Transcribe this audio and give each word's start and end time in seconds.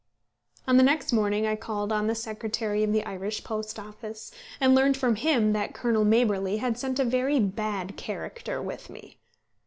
On 0.67 0.77
the 0.77 0.81
next 0.83 1.13
morning 1.13 1.45
I 1.45 1.55
called 1.55 1.91
on 1.91 2.07
the 2.07 2.15
Secretary 2.15 2.83
of 2.83 2.91
the 2.91 3.03
Irish 3.05 3.43
Post 3.43 3.77
Office, 3.77 4.31
and 4.59 4.73
learned 4.73 4.97
from 4.97 5.13
him 5.15 5.53
that 5.53 5.75
Colonel 5.75 6.03
Maberly 6.05 6.57
had 6.57 6.75
sent 6.79 6.97
a 6.99 7.05
very 7.05 7.39
bad 7.39 7.97
character 7.97 8.59
with 8.63 8.89
me. 8.89 9.19